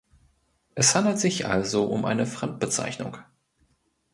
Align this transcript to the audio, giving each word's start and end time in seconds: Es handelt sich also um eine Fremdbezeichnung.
Es 0.73 0.95
handelt 0.95 1.19
sich 1.19 1.45
also 1.45 1.83
um 1.85 2.05
eine 2.05 2.25
Fremdbezeichnung. 2.25 3.19